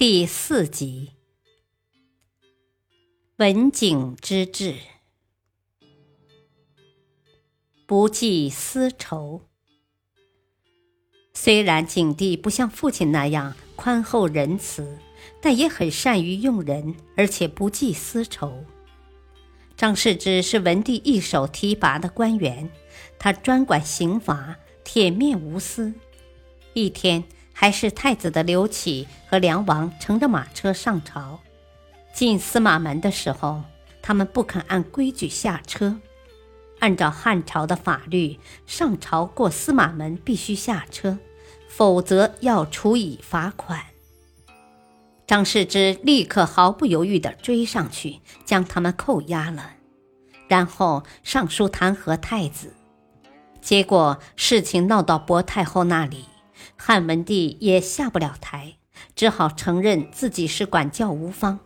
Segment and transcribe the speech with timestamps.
[0.00, 1.10] 第四集，
[3.36, 4.74] 文景之治，
[7.84, 9.42] 不计私仇。
[11.34, 14.98] 虽然景帝不像父亲那样宽厚仁慈，
[15.42, 18.64] 但也很善于用人，而且不计私仇。
[19.76, 22.70] 张世之是文帝一手提拔的官员，
[23.18, 25.92] 他专管刑罚，铁面无私。
[26.72, 27.22] 一天。
[27.60, 31.40] 还是太子的刘启和梁王乘着马车上朝，
[32.10, 33.62] 进司马门的时候，
[34.00, 36.00] 他们不肯按规矩下车。
[36.78, 41.18] 按照汉朝的法律，上朝过司马门必须下车，
[41.68, 43.84] 否则要处以罚款。
[45.26, 49.72] 张世之立刻毫不犹豫地追上去，将他们扣押了，
[50.48, 52.74] 然后上书弹劾太子。
[53.60, 56.24] 结果事情闹到薄太后那里。
[56.76, 58.74] 汉文帝也下不了台，
[59.14, 61.60] 只好承认自己是管教无方，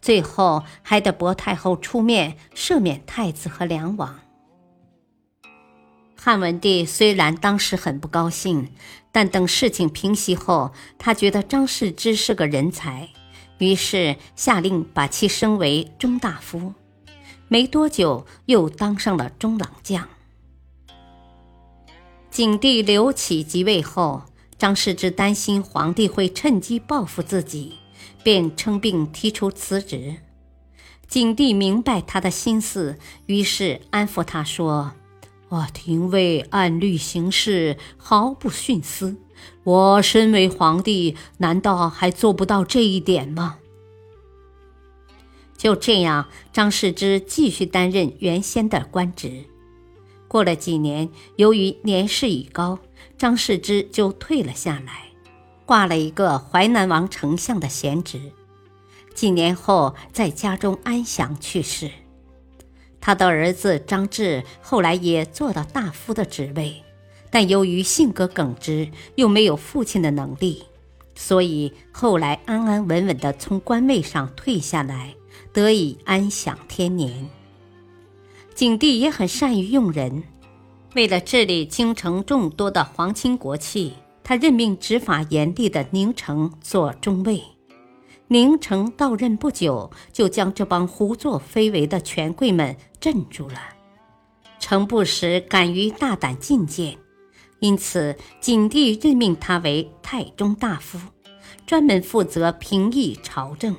[0.00, 4.20] 最后还得薄太后出面赦免太子和梁王。
[6.20, 8.72] 汉文帝虽然当时很不高兴，
[9.12, 13.08] 但等事情平息后，他觉得张世之是个人才，
[13.58, 16.74] 于是下令把其升为中大夫，
[17.46, 20.08] 没多久又当上了中郎将。
[22.38, 24.22] 景帝刘启即位后。
[24.56, 27.72] 张世之担心皇帝会趁机报复自己，
[28.22, 30.18] 便称病提出辞职。
[31.08, 34.92] 景帝明白他的心思，于是安抚他说
[35.50, 39.16] ：“我廷尉按律行事，毫不徇私。
[39.64, 43.58] 我身为皇帝，难道还做不到这一点吗？”
[45.58, 49.46] 就这样，张世之继续担任原先的官职。
[50.28, 52.78] 过了几年，由于年事已高，
[53.16, 55.08] 张世之就退了下来，
[55.64, 58.20] 挂了一个淮南王丞相的闲职。
[59.14, 61.90] 几年后，在家中安详去世。
[63.00, 66.84] 他的儿子张志后来也做到大夫的职位，
[67.30, 70.64] 但由于性格耿直，又没有父亲的能力，
[71.14, 75.14] 所以后来安安稳稳地从官位上退下来，
[75.52, 77.28] 得以安享天年。
[78.58, 80.24] 景帝也很善于用人，
[80.96, 83.92] 为了治理京城众多的皇亲国戚，
[84.24, 87.40] 他任命执法严厉的宁城做中尉。
[88.26, 93.60] 宁城到任不久，就将这帮胡作非为的权贵们镇住了。
[94.58, 96.98] 程不时敢于大胆进谏，
[97.60, 100.98] 因此景帝任命他为太中大夫，
[101.64, 103.76] 专门负责平抑朝政。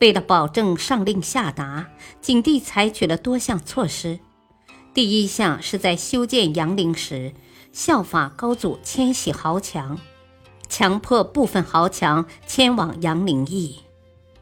[0.00, 1.90] 为了保证上令下达，
[2.22, 4.18] 景帝采取了多项措施。
[4.94, 7.34] 第一项是在修建阳陵时，
[7.70, 9.98] 效法高祖迁徙豪强，
[10.68, 13.80] 强迫部分豪强迁往阳陵邑，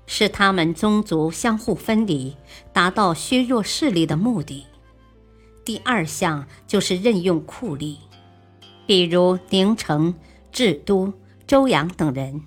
[0.06, 2.36] 使他们宗族相互分离，
[2.72, 4.64] 达到削弱势力的目的。
[5.64, 7.96] 第二项就是任用酷吏，
[8.86, 10.14] 比如宁城、
[10.52, 11.12] 智都、
[11.48, 12.40] 周阳等人。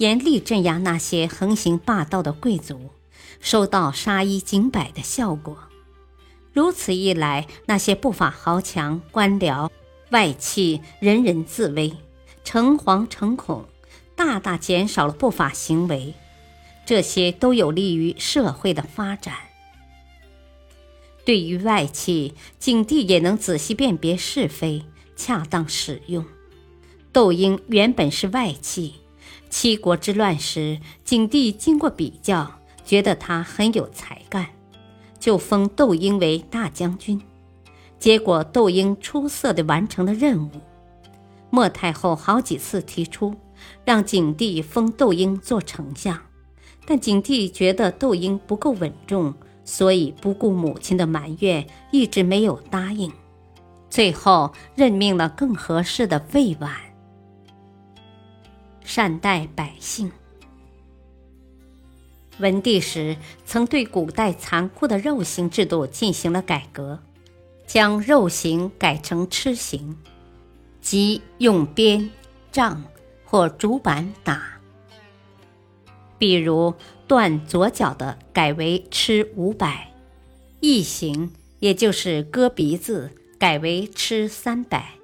[0.00, 2.88] 严厉镇压那些横行霸道的贵族，
[3.38, 5.58] 收到杀一儆百的效果。
[6.54, 9.68] 如此一来，那些不法豪强、官僚、
[10.08, 11.92] 外戚人人自危，
[12.44, 13.66] 诚惶诚恐，
[14.16, 16.14] 大大减少了不法行为。
[16.86, 19.34] 这些都有利于社会的发展。
[21.26, 24.82] 对于外戚，景帝也能仔细辨别是非，
[25.14, 26.24] 恰当使用。
[27.12, 28.94] 窦婴原本是外戚。
[29.50, 32.50] 七国之乱时，景帝经过比较，
[32.84, 34.46] 觉得他很有才干，
[35.18, 37.20] 就封窦婴为大将军。
[37.98, 40.50] 结果窦婴出色地完成了任务。
[41.50, 43.34] 莫太后好几次提出
[43.84, 46.16] 让景帝封窦婴做丞相，
[46.86, 53.12] 但景帝觉得窦婴不够稳重，所以不顾母亲的埋怨，一直没有答应。
[53.90, 56.72] 最后任命了更合适的魏婉。
[58.92, 60.10] 善待百姓。
[62.40, 63.16] 文帝时
[63.46, 66.98] 曾对古代残酷的肉刑制度进行了改革，
[67.68, 69.96] 将肉刑改成笞刑，
[70.80, 72.10] 即用鞭、
[72.50, 72.82] 杖
[73.24, 74.60] 或竹板打，
[76.18, 76.74] 比如
[77.06, 79.92] 断左脚的改为吃五百，
[80.58, 84.99] 异行也就是割鼻子改为吃三百。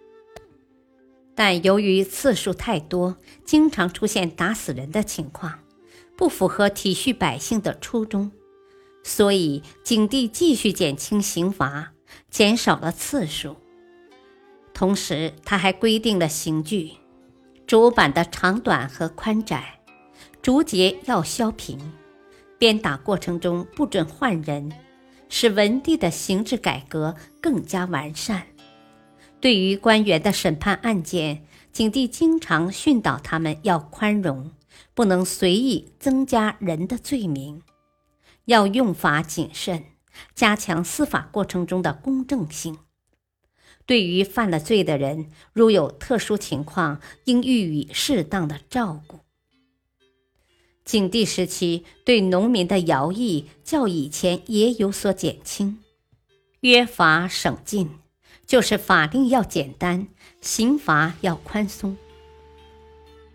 [1.37, 5.61] 但由于次数太多，经常出现打死人的情况，
[6.17, 8.33] 不符合体恤百姓的初衷，
[9.05, 11.93] 所以景帝继续减轻刑罚，
[12.31, 13.55] 减少了次数。
[14.73, 16.93] 同时，他还规定了刑具，
[17.67, 19.79] 竹板的长短和宽窄。
[20.41, 21.79] 竹节要削平，
[22.59, 24.73] 鞭打过程中不准换人，
[25.29, 28.47] 使文帝的刑制改革更加完善。
[29.47, 34.51] 对于官员的审判案件，景帝经常训导他们要宽容，
[34.93, 37.63] 不能随意增加人的罪名，
[38.47, 39.85] 要用法谨慎，
[40.35, 42.77] 加强司法过程中的公正性。
[43.87, 49.21] 对于犯了罪的人，如有特殊情况，应予以适当的照顾。
[50.85, 55.79] 景帝时期对农民的徭役较以前也有所减轻，
[56.63, 57.91] 约法省禁，
[58.47, 60.07] 就是法令要简单，
[60.41, 61.97] 刑罚要宽松。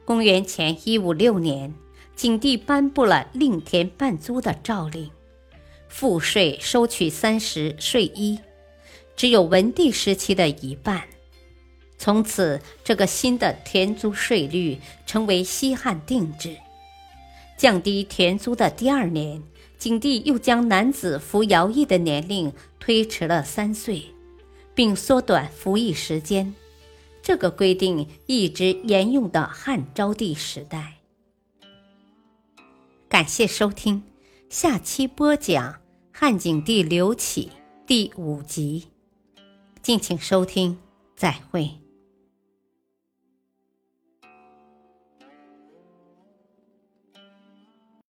[0.06, 1.74] 公元前一五六年，
[2.16, 5.12] 景帝颁布了令田半租的诏令，
[5.90, 8.40] 赋税收取三十税一，
[9.16, 11.04] 只有文帝时期的一半。
[11.98, 16.56] 从此，这个新的田租税率成为西汉定制。
[17.58, 19.44] 降低田租的第二年，
[19.78, 24.04] 景帝又将男子服徭役的年龄推迟了三岁，
[24.74, 26.54] 并缩短服役时间。
[27.22, 30.98] 这个规定一直沿用到汉昭帝时代。
[33.08, 34.04] 感谢收听，
[34.50, 35.82] 下期播讲
[36.12, 37.52] 汉景帝刘启
[37.86, 38.88] 第五集，
[39.82, 40.80] 敬请收听，
[41.16, 41.81] 再会。